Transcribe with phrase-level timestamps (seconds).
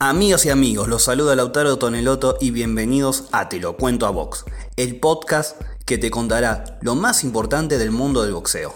[0.00, 4.44] Amigas y amigos, los saluda Lautaro Toneloto y bienvenidos a Te lo cuento a Box,
[4.76, 8.72] el podcast que te contará lo más importante del mundo del boxeo.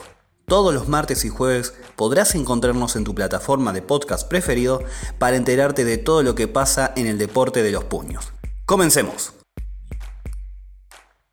[0.48, 4.82] Todos los martes y jueves podrás encontrarnos en tu plataforma de podcast preferido
[5.20, 8.32] para enterarte de todo lo que pasa en el deporte de los puños.
[8.66, 9.32] Comencemos.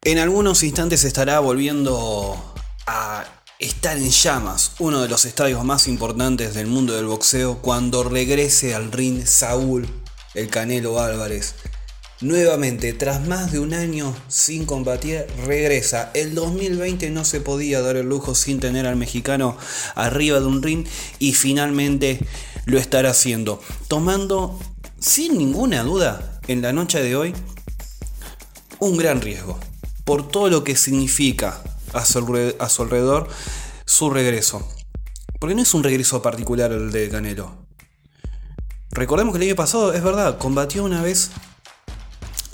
[0.04, 2.38] En algunos instantes estará volviendo
[2.86, 3.26] a
[3.60, 8.74] estar en llamas, uno de los estadios más importantes del mundo del boxeo, cuando regrese
[8.74, 9.86] al ring Saúl,
[10.34, 11.55] el Canelo Álvarez.
[12.21, 16.10] Nuevamente, tras más de un año sin combatir, regresa.
[16.14, 19.57] El 2020 no se podía dar el lujo sin tener al mexicano
[19.96, 20.86] arriba de un ring
[21.20, 22.26] y finalmente
[22.64, 23.62] lo estará haciendo.
[23.89, 24.57] Tomando,
[25.01, 27.34] sin ninguna duda, en la noche de hoy,
[28.79, 29.60] un gran riesgo.
[30.06, 31.62] Por todo lo que significa
[31.93, 32.20] a su,
[32.81, 33.28] alrededor
[33.86, 34.67] su regreso.
[35.39, 37.56] Porque no es un regreso particular el de Canelo.
[38.92, 41.31] Recordemos que el año pasado, es verdad, combatió una vez,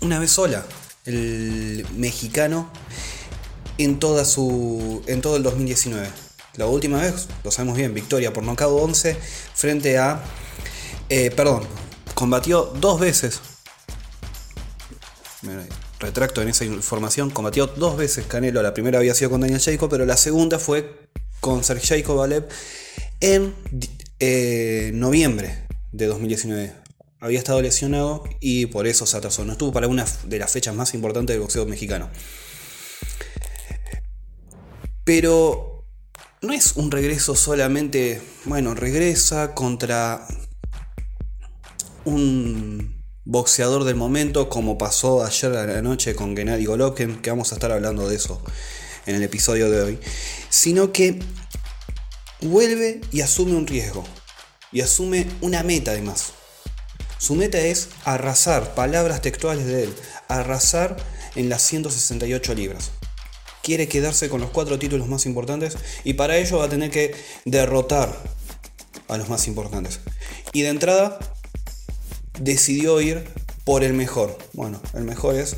[0.01, 0.65] una vez sola,
[1.05, 2.69] el mexicano
[3.77, 6.09] en toda su, en todo el 2019.
[6.55, 9.17] La última vez, lo sabemos bien, victoria por nocaut 11
[9.53, 10.23] frente a,
[11.09, 11.63] eh, perdón,
[12.13, 13.41] combatió dos veces
[16.05, 18.61] retracto en esa información, combatió dos veces Canelo.
[18.61, 22.47] La primera había sido con Daniel Jacob, pero la segunda fue con Sergey Kovalev
[23.19, 23.53] en
[24.19, 26.73] eh, noviembre de 2019.
[27.19, 29.45] Había estado lesionado y por eso se atrasó.
[29.45, 32.09] No estuvo para una de las fechas más importantes del boxeo mexicano.
[35.03, 35.85] Pero
[36.41, 40.27] no es un regreso solamente, bueno, regresa contra
[42.05, 42.94] un
[43.25, 47.71] boxeador del momento, como pasó ayer la noche con Gennady Golovkin, que vamos a estar
[47.71, 48.41] hablando de eso
[49.07, 49.99] en el episodio de hoy,
[50.49, 51.19] sino que
[52.41, 54.03] vuelve y asume un riesgo,
[54.71, 56.33] y asume una meta además.
[57.17, 59.95] Su meta es arrasar, palabras textuales de él,
[60.27, 60.95] arrasar
[61.35, 62.91] en las 168 libras.
[63.63, 67.15] Quiere quedarse con los cuatro títulos más importantes y para ello va a tener que
[67.45, 68.15] derrotar
[69.07, 70.01] a los más importantes.
[70.53, 71.17] Y de entrada
[72.39, 73.23] decidió ir
[73.63, 74.37] por el mejor.
[74.53, 75.55] Bueno, el mejor es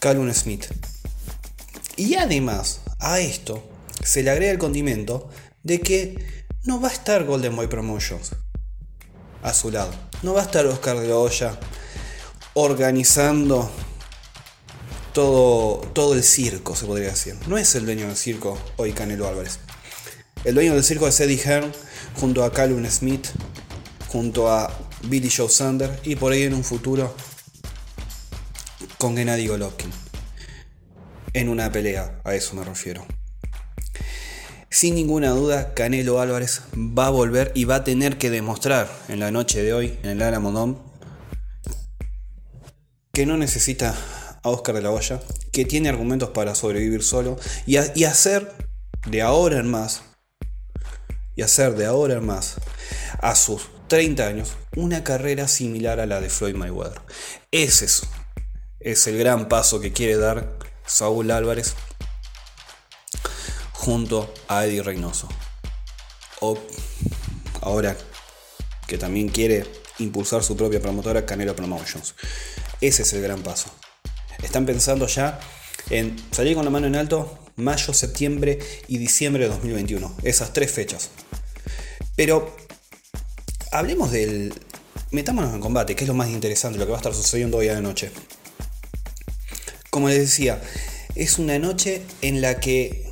[0.00, 0.66] Calvin Smith.
[1.96, 3.62] Y además a esto
[4.02, 5.30] se le agrega el condimento
[5.62, 8.32] de que no va a estar Golden Boy Promotions
[9.42, 9.92] a su lado.
[10.22, 11.58] No va a estar Oscar de la Hoya
[12.54, 13.70] organizando
[15.12, 17.36] todo, todo el circo, se podría decir.
[17.46, 19.58] No es el dueño del circo hoy Canelo Álvarez.
[20.44, 21.72] El dueño del circo es Eddie Hearn
[22.20, 23.28] junto a Calvin Smith
[24.14, 24.72] junto a
[25.08, 27.12] Billy Joe Sander y por ahí en un futuro
[28.96, 29.90] con Gennady Golovkin.
[31.32, 33.04] En una pelea, a eso me refiero.
[34.70, 39.18] Sin ninguna duda, Canelo Álvarez va a volver y va a tener que demostrar en
[39.18, 40.84] la noche de hoy, en el Alamo
[43.12, 43.96] que no necesita
[44.44, 45.20] a Oscar de la Hoya,
[45.50, 47.36] que tiene argumentos para sobrevivir solo
[47.66, 48.52] y, y hacer
[49.08, 50.02] de ahora en más,
[51.34, 52.54] y hacer de ahora en más
[53.20, 57.00] a sus 30 años, una carrera similar a la de Floyd Mayweather.
[57.52, 58.02] Es,
[58.80, 61.76] es el gran paso que quiere dar Saúl Álvarez
[63.70, 65.28] junto a Eddie Reynoso.
[66.40, 66.58] O
[67.60, 67.96] ahora
[68.88, 69.64] que también quiere
[70.00, 72.16] impulsar su propia promotora Canelo Promotions.
[72.80, 73.70] Ese es el gran paso.
[74.42, 75.38] Están pensando ya
[75.90, 80.16] en salir con la mano en alto mayo, septiembre y diciembre de 2021.
[80.24, 81.10] Esas tres fechas.
[82.16, 82.56] Pero
[83.74, 84.54] hablemos del.
[85.10, 87.68] Metámonos en combate, que es lo más interesante, lo que va a estar sucediendo hoy
[87.68, 88.10] a la noche.
[89.90, 90.60] Como les decía,
[91.14, 93.04] es una noche en la que.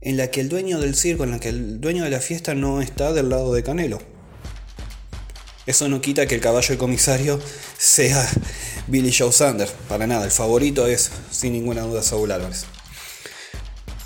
[0.00, 2.54] En la que el dueño del circo, en la que el dueño de la fiesta
[2.54, 3.98] no está del lado de Canelo.
[5.66, 7.40] Eso no quita que el caballo de comisario
[7.76, 8.26] sea
[8.86, 9.72] Billy Joe Sanders.
[9.88, 12.64] Para nada, el favorito es, sin ninguna duda, Saúl Álvarez.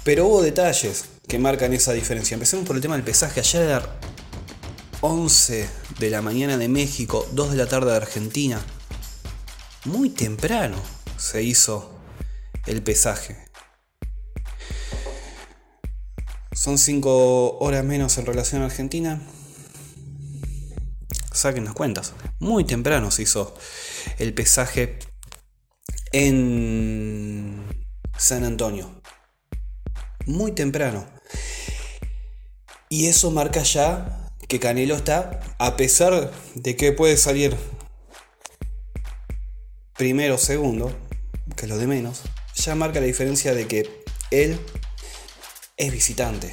[0.02, 2.34] Pero hubo detalles que marcan esa diferencia.
[2.34, 3.38] Empecemos por el tema del pesaje.
[3.38, 3.80] Ayer
[5.04, 5.68] 11
[5.98, 8.64] de la mañana de México, 2 de la tarde de Argentina.
[9.84, 10.76] Muy temprano
[11.16, 11.98] se hizo
[12.66, 13.36] el pesaje.
[16.52, 19.20] Son 5 horas menos en relación a Argentina.
[21.32, 22.12] Saquen las cuentas.
[22.38, 23.56] Muy temprano se hizo
[24.18, 25.00] el pesaje
[26.12, 27.66] en
[28.16, 29.02] San Antonio.
[30.26, 31.04] Muy temprano.
[32.88, 34.21] Y eso marca ya
[34.52, 37.56] que Canelo está, a pesar de que puede salir
[39.96, 40.94] primero o segundo,
[41.56, 42.20] que es lo de menos,
[42.54, 44.60] ya marca la diferencia de que él
[45.78, 46.52] es visitante,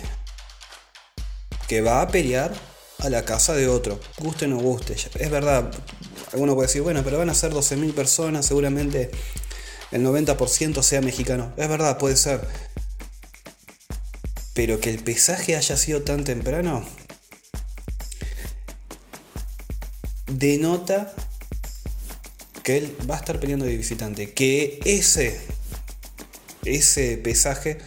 [1.67, 2.53] que va a pelear
[2.99, 4.93] a la casa de otro, guste o no guste.
[4.93, 5.69] Es verdad,
[6.31, 9.11] alguno puede decir, bueno, pero van a ser 12.000 personas, seguramente
[9.91, 11.51] el 90% sea mexicano.
[11.57, 12.47] Es verdad, puede ser.
[14.53, 16.85] Pero que el pesaje haya sido tan temprano
[20.39, 21.13] denota
[22.63, 24.33] que él va a estar peleando de visitante.
[24.33, 25.39] Que ese,
[26.63, 27.77] ese pesaje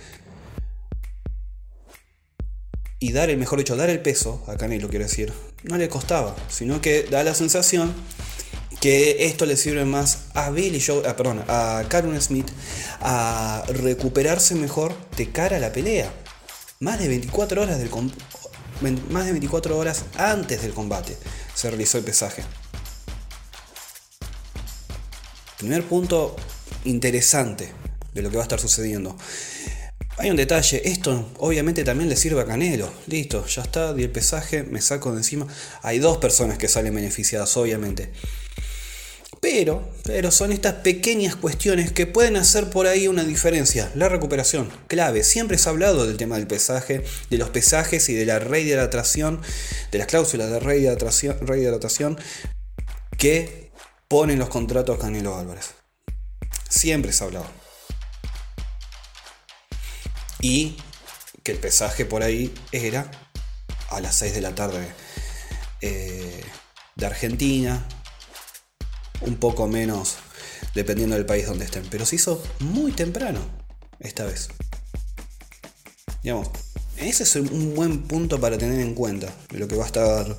[2.99, 5.33] y dar el mejor hecho, dar el peso, a Canelo quiero decir,
[5.65, 7.93] no le costaba, sino que da la sensación
[8.81, 12.49] que esto le sirve más a Billy Joe, ah, perdón, a Karun Smith
[13.01, 16.13] a recuperarse mejor de cara a la pelea.
[16.79, 17.91] Más de 24 horas del
[19.11, 21.17] más de 24 horas antes del combate
[21.55, 22.43] se realizó el pesaje.
[25.59, 26.37] Primer punto
[26.85, 27.73] interesante
[28.15, 29.17] de lo que va a estar sucediendo.
[30.19, 32.93] Hay un detalle, esto obviamente también le sirve a Canelo.
[33.07, 35.47] Listo, ya está, di el pesaje, me saco de encima.
[35.83, 38.13] Hay dos personas que salen beneficiadas, obviamente.
[39.43, 43.91] Pero, pero son estas pequeñas cuestiones que pueden hacer por ahí una diferencia.
[43.97, 45.25] La recuperación, clave.
[45.25, 49.43] Siempre se ha hablado del tema del pesaje, de los pesajes y de la reidratación,
[49.91, 52.21] de las cláusulas de reidratación,
[53.19, 53.73] que
[54.07, 55.71] ponen los contratos Canelo Álvarez.
[56.69, 57.51] Siempre se ha hablado.
[60.41, 60.77] Y
[61.43, 63.11] que el pesaje por ahí era
[63.91, 64.87] a las 6 de la tarde
[65.81, 66.45] eh,
[66.95, 67.85] de Argentina,
[69.27, 70.17] un poco menos
[70.75, 71.87] dependiendo del país donde estén.
[71.91, 73.41] Pero se hizo muy temprano
[74.01, 74.49] esta vez.
[76.23, 76.51] Digamos,
[76.99, 80.37] ese es un buen punto para tener en cuenta lo que va a estar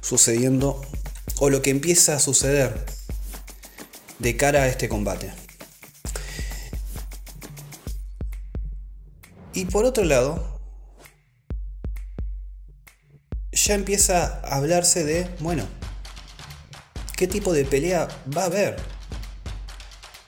[0.00, 0.80] sucediendo
[1.38, 2.86] o lo que empieza a suceder
[4.18, 5.32] de cara a este combate.
[9.52, 10.60] Y por otro lado,
[13.52, 15.66] ya empieza a hablarse de, bueno,
[17.18, 18.76] qué tipo de pelea va a haber.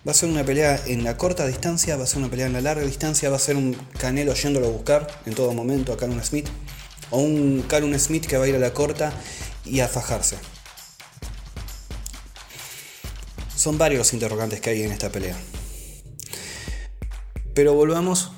[0.07, 2.53] Va a ser una pelea en la corta distancia, va a ser una pelea en
[2.53, 5.97] la larga distancia, va a ser un Canelo yéndolo a buscar en todo momento a
[5.97, 6.49] Calum Smith.
[7.11, 9.13] O un Calum Smith que va a ir a la corta
[9.65, 10.37] y a fajarse.
[13.55, 15.37] Son varios los interrogantes que hay en esta pelea.
[17.55, 18.33] Pero volvamos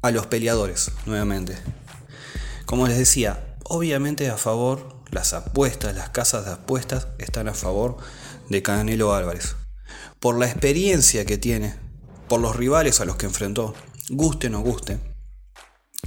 [0.00, 1.58] a los peleadores nuevamente.
[2.64, 7.98] Como les decía, obviamente a favor las apuestas, las casas de apuestas están a favor
[8.48, 9.56] de Canelo Álvarez.
[10.18, 11.76] Por la experiencia que tiene,
[12.28, 13.74] por los rivales a los que enfrentó,
[14.08, 14.98] guste o no guste.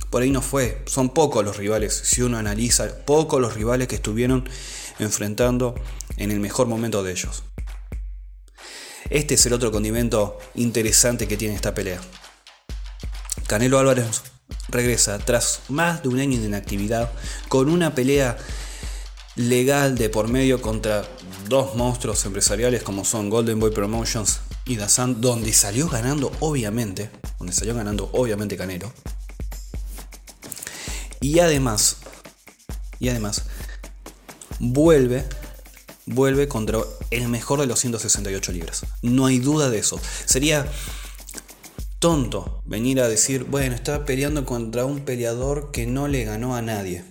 [0.10, 3.96] Por ahí no fue, son pocos los rivales, si uno analiza, pocos los rivales que
[3.96, 4.50] estuvieron
[4.98, 5.76] enfrentando
[6.18, 7.44] en el mejor momento de ellos.
[9.12, 12.02] Este es el otro condimento interesante que tiene esta pelea.
[13.46, 14.24] Canelo Álvarez
[14.70, 17.12] regresa tras más de un año de inactividad
[17.48, 18.38] con una pelea
[19.36, 21.06] legal de por medio contra
[21.50, 27.54] dos monstruos empresariales como son Golden Boy Promotions y Dazan, donde salió ganando obviamente, donde
[27.54, 28.92] salió ganando obviamente Canelo.
[31.22, 31.98] Y además,
[33.00, 33.44] y además,
[34.60, 35.26] vuelve,
[36.06, 36.80] vuelve contra
[37.12, 38.86] el mejor de los 168 libras.
[39.02, 40.00] No hay duda de eso.
[40.26, 40.68] Sería
[42.00, 46.62] tonto venir a decir, bueno, está peleando contra un peleador que no le ganó a
[46.62, 47.04] nadie.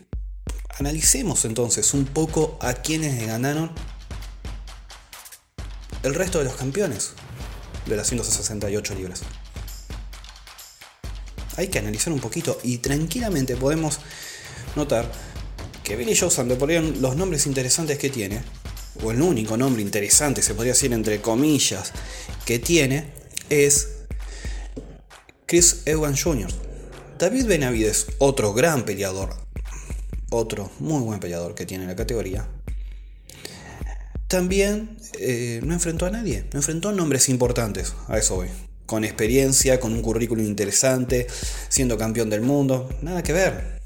[0.78, 3.70] Analicemos entonces un poco a quienes ganaron
[6.02, 7.12] el resto de los campeones
[7.86, 9.22] de las 168 libras.
[11.56, 14.00] Hay que analizar un poquito y tranquilamente podemos
[14.74, 15.10] notar
[15.84, 16.58] que Billy Joe Sander,
[16.98, 18.42] los nombres interesantes que tiene,
[19.02, 21.92] o el único nombre interesante, se podría decir entre comillas,
[22.44, 23.12] que tiene,
[23.48, 23.88] es
[25.46, 26.50] Chris Evans Jr.
[27.18, 29.43] David Benavides, otro gran peleador,
[30.34, 32.48] otro muy buen peleador que tiene la categoría,
[34.28, 38.48] también eh, no enfrentó a nadie, no enfrentó a nombres importantes, a eso voy.
[38.86, 41.26] Con experiencia, con un currículum interesante,
[41.68, 43.80] siendo campeón del mundo, nada que ver.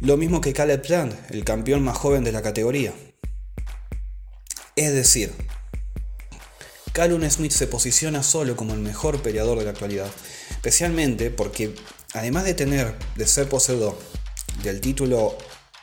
[0.00, 2.92] Lo mismo que Caleb Plant, el campeón más joven de la categoría.
[4.76, 5.32] Es decir,
[6.92, 10.10] Calum Smith se posiciona solo como el mejor peleador de la actualidad,
[10.50, 11.74] especialmente porque
[12.14, 13.98] además de tener, de ser poseedor
[14.62, 15.36] del título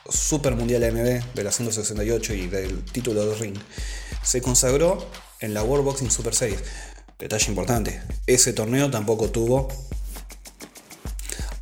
[0.08, 3.56] Super Mundial MB de la 168 y del título de ring,
[4.22, 5.08] se consagró
[5.40, 6.62] en la World Boxing Super Series.
[7.18, 9.68] Detalle importante, ese torneo tampoco tuvo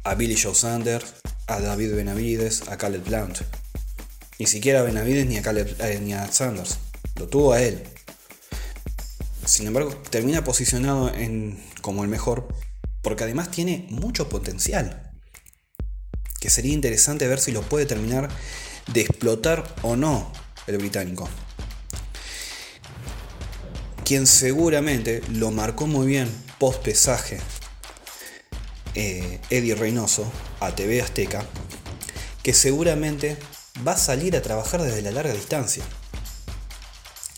[0.04, 1.14] a Billy Joe Sanders,
[1.46, 3.38] a David Benavides, a Caleb Plant.
[4.38, 6.78] Ni siquiera a Benavides ni a, eh, ni a Sanders.
[7.16, 7.82] Lo tuvo a él.
[9.44, 12.46] Sin embargo, termina posicionado en, como el mejor
[13.06, 15.12] porque además tiene mucho potencial.
[16.40, 18.28] que sería interesante ver si lo puede terminar
[18.92, 20.32] de explotar o no
[20.66, 21.28] el británico.
[24.04, 27.38] Quien seguramente lo marcó muy bien post pesaje
[28.96, 31.46] eh, Eddie Reynoso a TV Azteca,
[32.42, 33.36] que seguramente
[33.86, 35.84] va a salir a trabajar desde la larga distancia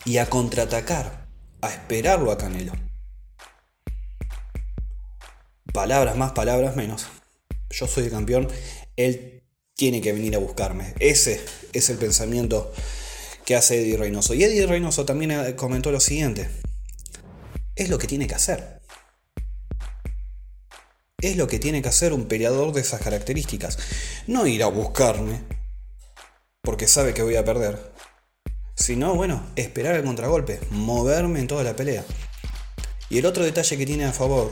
[0.07, 1.29] y a contraatacar,
[1.61, 2.88] a esperarlo a Canelo.
[5.79, 7.07] Palabras más, palabras menos.
[7.71, 8.49] Yo soy el campeón,
[8.97, 9.45] él
[9.77, 10.93] tiene que venir a buscarme.
[10.99, 11.41] Ese
[11.73, 12.73] es el pensamiento
[13.45, 14.35] que hace Eddie Reynoso.
[14.35, 16.51] Y Eddie Reynoso también eh, comentó lo siguiente.
[17.77, 18.81] Es lo que tiene que hacer.
[21.21, 23.79] Es lo que tiene que hacer un peleador de esas características.
[24.27, 25.43] No ir a buscarme
[26.61, 27.93] porque sabe que voy a perder.
[28.75, 32.05] Sino, bueno, esperar el contragolpe, moverme en toda la pelea.
[33.11, 34.51] Y el otro detalle que tiene a favor,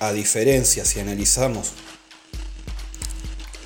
[0.00, 1.72] a diferencia si analizamos,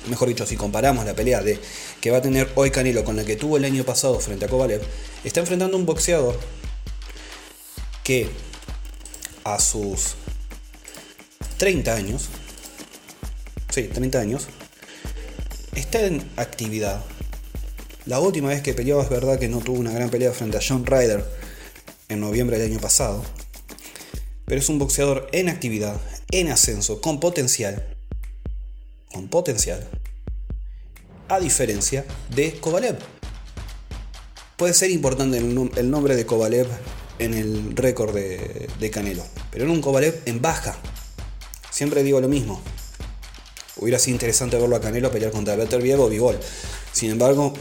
[0.09, 1.59] mejor dicho, si comparamos la pelea de
[1.99, 4.47] que va a tener hoy Canelo con la que tuvo el año pasado frente a
[4.47, 4.81] Kovalev,
[5.23, 6.39] está enfrentando un boxeador
[8.03, 8.29] que
[9.43, 10.15] a sus
[11.57, 12.29] 30 años,
[13.69, 14.47] sí, 30 años,
[15.75, 17.03] está en actividad.
[18.05, 20.61] La última vez que peleó es verdad que no tuvo una gran pelea frente a
[20.67, 21.23] John Ryder
[22.09, 23.23] en noviembre del año pasado,
[24.45, 27.95] pero es un boxeador en actividad, en ascenso, con potencial,
[29.11, 29.87] con potencial,
[31.27, 32.97] a diferencia de Kovalev.
[34.57, 36.67] Puede ser importante el, nombre de Kovalev
[37.19, 40.77] en el récord de, Canelo, pero en un Kovalev en baja,
[41.71, 42.61] Siempre digo lo mismo.
[43.77, 46.37] Hubiera sido interesante verlo a Canelo pelear contra Beterbiev o Bigol.
[46.91, 47.53] Sin embargo,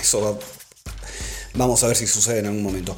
[0.00, 0.38] eso
[1.54, 2.96] vamos a ver si sucede en algún momento.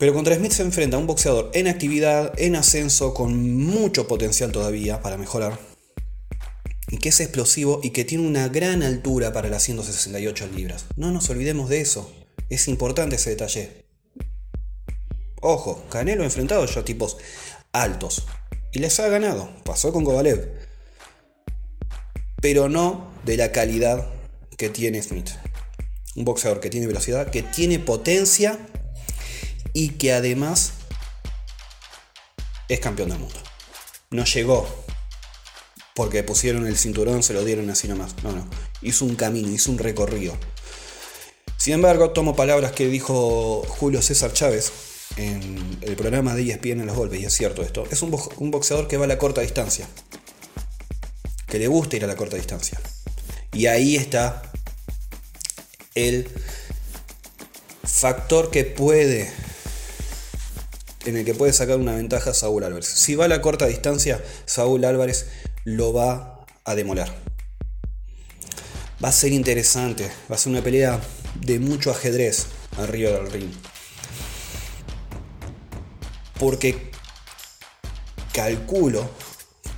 [0.00, 4.50] Pero contra Smith se enfrenta a un boxeador en actividad, en ascenso, con mucho potencial
[4.50, 5.60] todavía para mejorar.
[6.88, 10.86] Y que es explosivo y que tiene una gran altura para las 168 libras.
[10.96, 12.10] No nos olvidemos de eso.
[12.48, 13.84] Es importante ese detalle.
[15.42, 17.18] Ojo, Canelo ha enfrentado ya tipos
[17.72, 18.26] altos,
[18.72, 19.50] y les ha ganado.
[19.64, 20.50] Pasó con Kovalev.
[22.40, 24.08] Pero no de la calidad
[24.56, 25.28] que tiene Smith.
[26.16, 28.58] Un boxeador que tiene velocidad, que tiene potencia
[29.72, 30.72] y que además
[32.68, 33.40] es campeón del mundo.
[34.10, 34.68] No llegó
[35.94, 38.22] porque pusieron el cinturón, se lo dieron así nomás.
[38.22, 38.48] No, no.
[38.82, 40.36] Hizo un camino, hizo un recorrido.
[41.56, 44.72] Sin embargo, tomo palabras que dijo Julio César Chávez,
[45.16, 48.10] en el programa de ESPN en los golpes, y es cierto esto, es un,
[48.50, 49.86] boxeador que va a la corta distancia,
[51.46, 52.80] que le gusta ir a la corta distancia.
[53.52, 54.42] Y ahí está
[55.94, 56.28] el
[57.82, 59.30] factor que puede,
[61.06, 62.86] en el que puede sacar una ventaja Saúl Álvarez.
[62.86, 65.26] Si va a la corta distancia, Saúl Álvarez
[65.64, 67.08] lo va a demoler.
[69.02, 71.00] Va a ser interesante, va a ser una pelea
[71.40, 73.50] de mucho ajedrez arriba del ring
[76.40, 76.90] porque
[78.32, 79.08] calculo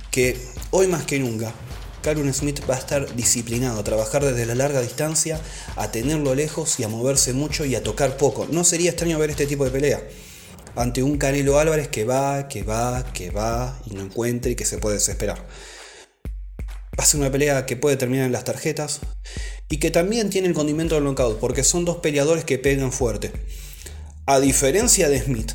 [0.09, 0.37] que
[0.71, 1.53] hoy más que nunca
[2.01, 5.39] Calvin Smith va a estar disciplinado, a trabajar desde la larga distancia,
[5.75, 8.47] a tenerlo lejos y a moverse mucho y a tocar poco.
[8.49, 10.01] No sería extraño ver este tipo de pelea
[10.75, 14.65] ante un Canelo Álvarez que va, que va, que va y no encuentra y que
[14.65, 15.45] se puede desesperar.
[16.97, 18.99] Va a ser una pelea que puede terminar en las tarjetas
[19.69, 23.31] y que también tiene el condimento del knockout porque son dos peleadores que pegan fuerte.
[24.25, 25.53] A diferencia de Smith,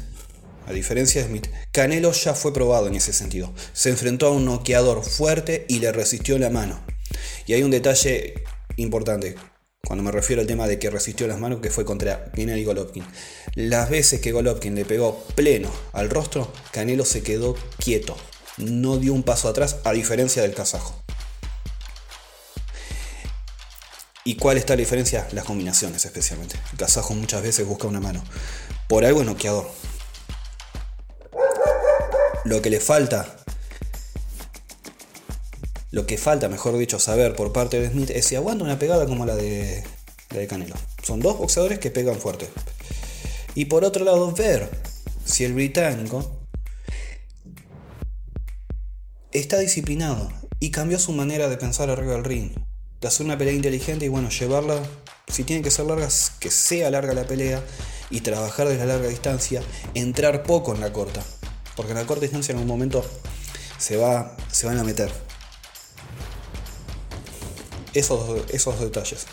[0.67, 3.53] a diferencia de Smith, Canelo ya fue probado en ese sentido.
[3.73, 6.81] Se enfrentó a un noqueador fuerte y le resistió la mano.
[7.47, 8.45] Y hay un detalle
[8.77, 9.37] importante
[9.87, 13.05] cuando me refiero al tema de que resistió las manos, que fue contra Gennady Golovkin.
[13.55, 18.17] Las veces que Golovkin le pegó pleno al rostro, Canelo se quedó quieto.
[18.59, 21.03] No dio un paso atrás, a diferencia del kazajo.
[24.25, 25.27] ¿Y cuál está la diferencia?
[25.33, 26.57] Las combinaciones especialmente.
[26.73, 28.23] El kazajo muchas veces busca una mano.
[28.89, 29.71] Por algo es noqueador.
[32.45, 33.38] Lo que le falta,
[35.91, 39.07] lo que falta, mejor dicho, saber por parte de Smith es si aguanta una pegada
[39.07, 39.83] como la de,
[40.31, 40.75] la de Canelo.
[41.03, 42.49] Son dos boxeadores que pegan fuerte.
[43.55, 44.69] Y por otro lado, ver
[45.25, 46.31] si el británico
[49.33, 50.31] está disciplinado
[50.61, 52.53] y cambió su manera de pensar arriba del ring.
[53.01, 54.83] De hacer una pelea inteligente y bueno, llevarla,
[55.29, 56.09] si tiene que ser larga,
[56.41, 57.63] que sea larga la pelea
[58.11, 59.63] y trabajar desde la larga distancia,
[59.95, 61.23] entrar poco en la corta.
[61.77, 63.05] Porque en la corta distancia en un momento
[63.79, 65.28] se, va, se van a meter.
[67.99, 69.27] Esos, esos detalles.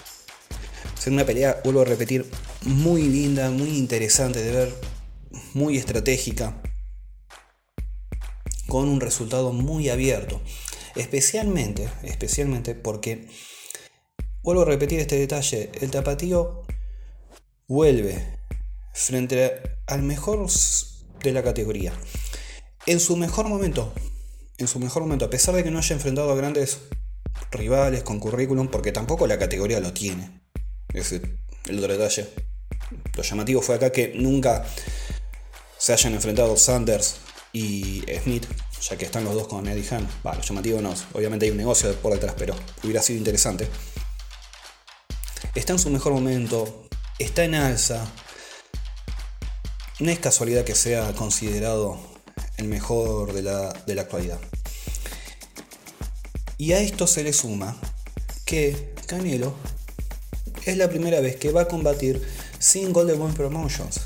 [0.98, 2.26] Ser una pelea, vuelvo a repetir,
[2.64, 4.76] muy linda, muy interesante de ver,
[5.54, 6.60] muy estratégica,
[8.68, 10.42] con un resultado muy abierto.
[10.96, 13.28] Especialmente, especialmente porque,
[14.42, 16.64] vuelvo a repetir este detalle, el tapatío
[17.68, 18.40] vuelve
[18.94, 20.48] frente al mejor
[21.24, 21.94] de la categoría.
[22.88, 23.94] En su mejor momento,
[24.58, 26.80] en su mejor momento, a pesar de que no haya enfrentado a grandes
[27.56, 30.42] rivales con currículum, porque tampoco la categoría lo tiene.
[30.94, 32.30] Es el otro detalle.
[33.16, 34.66] Lo llamativo fue acá que nunca
[35.78, 37.18] se hayan enfrentado Sanders
[37.54, 38.46] y Smith,
[38.82, 40.08] ya que están los dos con Eddie Hearn.
[40.24, 43.68] lo llamativo no, obviamente hay un negocio por detrás, pero hubiera sido interesante.
[45.54, 48.06] Está en su mejor momento, está en alza.
[50.00, 51.98] No es casualidad que sea considerado
[52.58, 54.40] el mejor de la, de la actualidad.
[56.58, 57.76] Y a esto se le suma
[58.46, 59.54] que Canelo
[60.66, 62.22] es la primera vez que va a combatir
[62.60, 64.02] sin Golden Boy Promotions.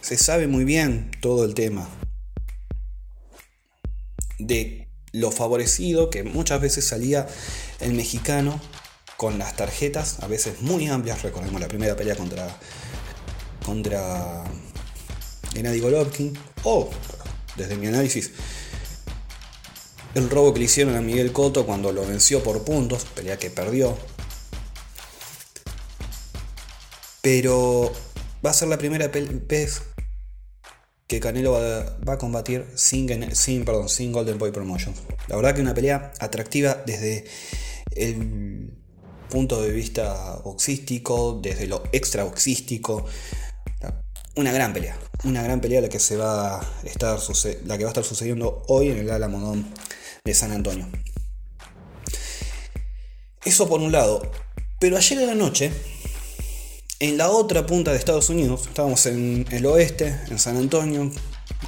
[0.00, 1.88] Se sabe muy bien todo el tema
[4.38, 7.26] de lo favorecido que muchas veces salía
[7.80, 8.60] el mexicano
[9.16, 11.22] con las tarjetas, a veces muy amplias.
[11.22, 12.58] Recordemos la primera pelea contra
[13.64, 14.44] contra
[15.54, 16.90] Gennady Golovkin o
[17.56, 18.32] desde mi análisis
[20.14, 23.50] el robo que le hicieron a Miguel Cotto cuando lo venció por puntos, pelea que
[23.50, 23.96] perdió.
[27.20, 27.92] Pero
[28.44, 29.82] va a ser la primera vez
[31.06, 34.98] que Canelo va, a combatir sin, sin, perdón, sin Golden Boy Promotions.
[35.28, 37.24] La verdad que una pelea atractiva desde
[37.92, 38.72] el
[39.28, 43.06] punto de vista boxístico, desde lo extra boxístico.
[44.36, 47.18] Una gran pelea, una gran pelea la que se va a estar
[47.64, 49.72] la que va a estar sucediendo hoy en el Alamodón
[50.26, 50.88] de San Antonio.
[53.44, 54.22] Eso por un lado.
[54.80, 55.70] Pero ayer en la noche,
[56.98, 61.10] en la otra punta de Estados Unidos, estábamos en el oeste, en San Antonio,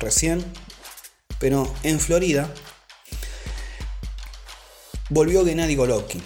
[0.00, 0.42] recién,
[1.38, 2.50] pero en Florida,
[5.10, 6.22] volvió Gennady Golovkin.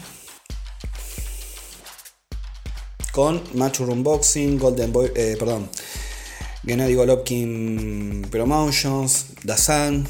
[3.10, 5.68] Con Matchroom Boxing, Golden Boy, eh, perdón,
[6.64, 10.06] Gennady Golovkin Promotions, Dazan,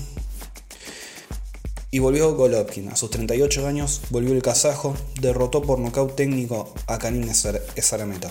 [1.90, 2.88] y volvió Golovkin.
[2.88, 7.29] A sus 38 años volvió el kazajo, derrotó por nocaut técnico a Karim
[7.76, 8.31] Esarameta.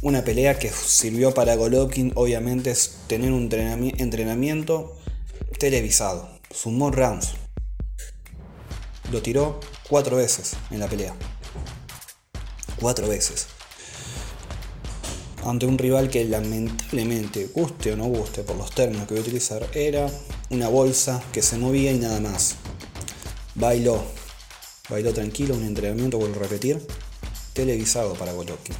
[0.00, 4.96] Una pelea que sirvió para Golovkin obviamente es tener un entrenamiento
[5.58, 6.28] televisado.
[6.50, 7.34] Sumó rounds.
[9.12, 11.14] Lo tiró cuatro veces en la pelea.
[12.80, 13.46] Cuatro veces.
[15.44, 19.26] Ante un rival que lamentablemente, guste o no guste por los términos que voy a
[19.26, 20.08] utilizar, era
[20.50, 22.54] una bolsa que se movía y nada más.
[23.56, 24.00] Bailó,
[24.88, 26.80] bailó tranquilo, un entrenamiento, vuelvo a repetir,
[27.54, 28.76] televisado para Golovkin.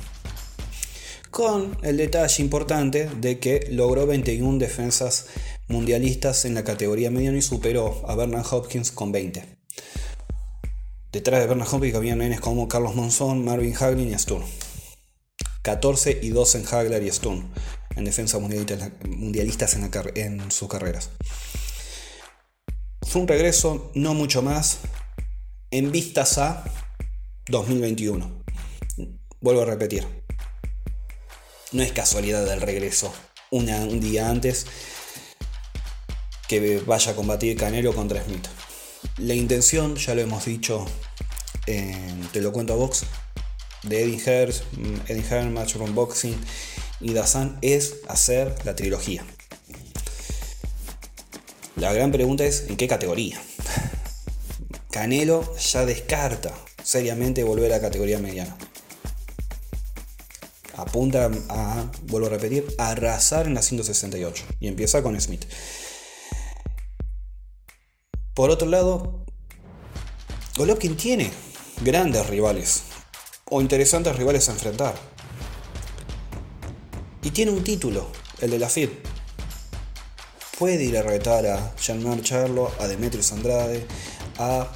[1.33, 5.27] Con el detalle importante de que logró 21 defensas
[5.67, 9.45] mundialistas en la categoría mediano y superó a Bernard Hopkins con 20.
[11.11, 14.45] Detrás de Bernard Hopkins había nenes como Carlos Monzón, Marvin Haglin y Sturm.
[15.63, 17.49] 14 y 2 en Hagler y Sturm
[17.97, 21.11] en defensa mundialistas en, en sus carreras.
[23.03, 24.79] Fue un regreso no mucho más
[25.71, 26.65] en vistas a
[27.49, 28.45] 2021.
[29.41, 30.07] Vuelvo a repetir.
[31.73, 33.13] No es casualidad del regreso
[33.51, 34.67] un día antes
[36.49, 38.47] que vaya a combatir Canelo contra Smith.
[39.19, 40.87] La intención, ya lo hemos dicho,
[41.65, 43.05] Te lo cuento a Box,
[43.83, 44.53] de Eddie Hearn,
[45.09, 46.37] Eddie Hearn, Matchroom Boxing
[47.01, 49.25] y Dazan es hacer la trilogía.
[51.77, 53.41] La gran pregunta es ¿en qué categoría?
[54.91, 58.57] Canelo ya descarta seriamente volver a la categoría mediana.
[60.77, 65.45] Apunta a, vuelvo a repetir, arrasar en la 168 y empieza con Smith.
[68.35, 69.25] Por otro lado,
[70.57, 71.31] Golovkin tiene
[71.83, 72.83] grandes rivales
[73.55, 74.95] o interesantes rivales a enfrentar.
[77.23, 78.09] Y tiene un título,
[78.41, 78.91] el de la FIB.
[80.59, 83.87] Puede ir a retar a Jean-Marc Charlo, a Demetrius Andrade,
[84.39, 84.69] a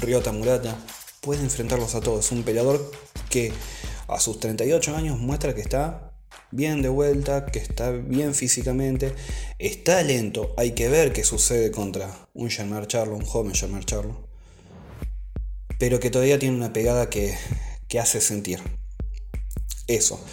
[0.00, 0.74] Ryota Murata.
[1.20, 2.32] Puede enfrentarlos a todos.
[2.32, 2.90] Un peleador
[3.28, 3.52] que
[4.08, 6.14] a sus 38 años muestra que está
[6.52, 9.14] bien de vuelta, que está bien físicamente,
[9.58, 10.54] está lento.
[10.56, 14.31] Hay que ver qué sucede contra un Jean-Marc Charlo, un joven Jean-Marc Charlo
[15.82, 17.36] pero que todavía tiene una pegada que,
[18.00, 18.60] hace sentir.
[19.88, 20.24] Eso.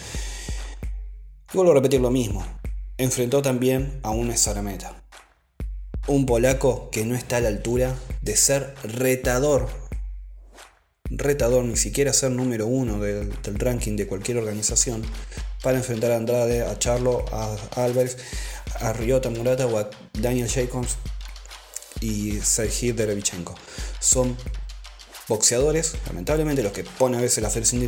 [1.55, 2.45] vuelvo a repetir lo mismo.
[2.99, 5.03] Enfrentó también a un Sarameta.
[6.05, 9.69] Un polaco que no está a la altura de ser retador.
[11.05, 15.01] Retador, ni siquiera ser número uno del, ranking de cualquier organización.
[15.63, 18.17] para enfrentar a Andrade, a Charlo, a Alvarez,
[18.81, 20.97] a Ryota Murata o a Daniel Jacobs
[22.01, 23.55] y Sergei Derevichenko.
[23.99, 24.37] Son
[25.29, 27.81] boxeadores, lamentablemente los que pone a veces la Federación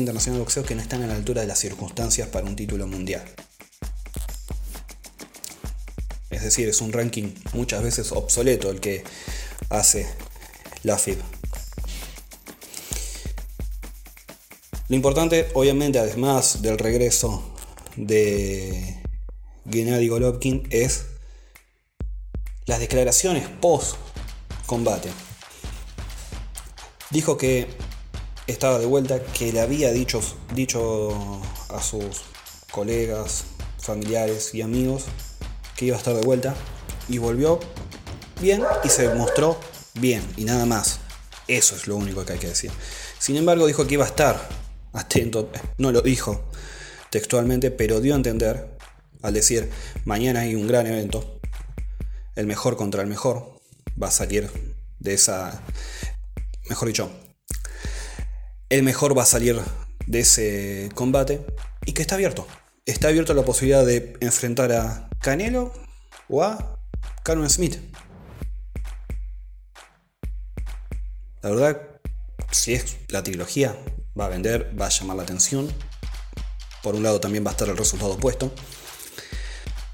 [0.00, 2.88] Internacional de Boxeo, que no están a la altura de las circunstancias para un título
[2.88, 3.22] mundial.
[6.30, 9.04] Es decir, es un ranking muchas veces obsoleto el que
[9.68, 10.06] hace
[10.82, 11.18] la FIB.
[14.88, 17.54] Lo importante, obviamente, además del regreso
[17.96, 19.00] de
[19.70, 21.04] Gennady Golovkin, es
[22.66, 23.96] las declaraciones post
[24.66, 25.10] combate.
[27.10, 27.68] Dijo que
[28.46, 30.20] estaba de vuelta, que le había dicho,
[30.54, 32.22] dicho a sus
[32.70, 33.44] colegas,
[33.78, 35.04] familiares y amigos
[35.76, 36.54] que iba a estar de vuelta
[37.08, 37.60] y volvió
[38.40, 39.58] bien y se mostró
[39.94, 41.00] bien y nada más.
[41.46, 42.70] Eso es lo único que hay que decir.
[43.18, 44.48] Sin embargo, dijo que iba a estar
[44.92, 46.44] atento, no lo dijo
[47.10, 48.76] textualmente, pero dio a entender
[49.22, 49.70] al decir,
[50.04, 51.38] mañana hay un gran evento,
[52.34, 53.60] el mejor contra el mejor,
[54.00, 54.50] va a salir
[54.98, 55.62] de esa,
[56.68, 57.10] mejor dicho,
[58.68, 59.60] el mejor va a salir
[60.06, 61.44] de ese combate
[61.86, 62.46] y que está abierto.
[62.86, 65.72] Está abierto la posibilidad de enfrentar a Canelo
[66.28, 66.78] o a
[67.22, 67.78] Carmen Smith.
[71.42, 71.80] La verdad,
[72.50, 73.76] si es la trilogía,
[74.18, 75.70] va a vender, va a llamar la atención.
[76.82, 78.52] Por un lado también va a estar el resultado opuesto.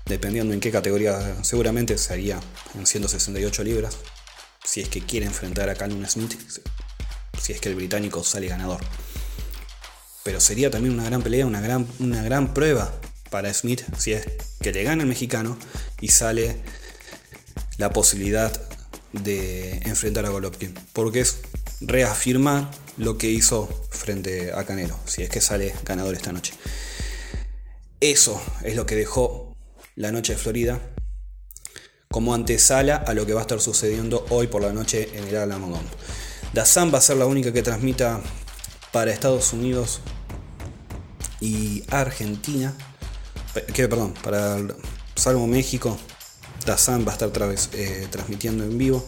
[0.06, 2.40] Dependiendo en qué categoría, seguramente sería
[2.74, 3.98] en 168 libras.
[4.70, 6.34] Si es que quiere enfrentar a Carmen Smith,
[7.42, 8.80] si es que el británico sale ganador.
[10.22, 12.94] Pero sería también una gran pelea, una gran, una gran prueba
[13.30, 14.28] para Smith si es
[14.60, 15.58] que le gana el mexicano
[16.00, 16.54] y sale
[17.78, 18.52] la posibilidad
[19.12, 20.72] de enfrentar a Golovkin.
[20.92, 21.40] Porque es
[21.80, 26.54] reafirmar lo que hizo frente a Canelo, si es que sale ganador esta noche.
[27.98, 29.56] Eso es lo que dejó
[29.96, 30.80] la noche de Florida
[32.12, 35.36] como antesala a lo que va a estar sucediendo hoy por la noche en el
[35.36, 35.84] Alamogón.
[36.52, 38.20] Dazan va a ser la única que transmita
[38.90, 40.00] para Estados Unidos
[41.40, 42.74] y Argentina
[43.72, 44.58] que, perdón, para
[45.14, 45.96] Salvo México,
[46.66, 47.30] Dazan va a estar
[47.74, 49.06] eh, transmitiendo en vivo.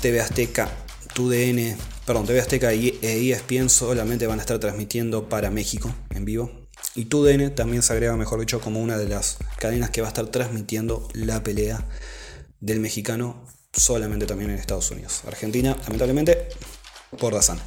[0.00, 0.68] TV Azteca,
[1.14, 6.57] TUDN, perdón, TV Azteca y ESPN solamente van a estar transmitiendo para México en vivo.
[6.98, 10.10] Y TUDN también se agrega, mejor dicho, como una de las cadenas que va a
[10.10, 11.86] estar transmitiendo la pelea
[12.58, 15.22] del mexicano solamente también en Estados Unidos.
[15.24, 16.48] Argentina, lamentablemente,
[17.20, 17.60] por Dazan.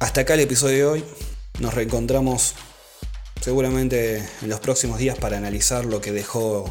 [0.00, 1.04] Hasta acá el episodio de hoy.
[1.60, 2.54] Nos reencontramos
[3.40, 6.64] seguramente en los próximos días para analizar lo que dejó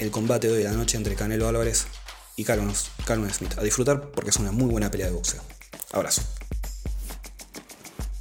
[0.00, 1.86] el combate de hoy de la noche entre Canelo Álvarez
[2.34, 3.56] y Carmen, Smith.
[3.56, 5.42] A disfrutar porque es una muy buena pelea de boxeo.
[5.92, 6.22] Abrazo.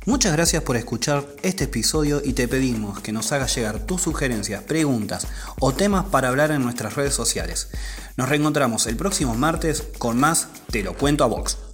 [0.08, 4.64] Muchas gracias por escuchar este episodio y te pedimos que nos hagas llegar tus sugerencias,
[4.64, 5.28] preguntas
[5.60, 7.68] o temas para hablar en nuestras redes sociales.
[8.16, 11.67] Nos reencontramos el próximo martes con más Te lo cuento a Vox.